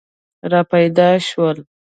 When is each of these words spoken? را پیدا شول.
را 0.51 0.61
پیدا 0.71 1.09
شول. 1.29 1.57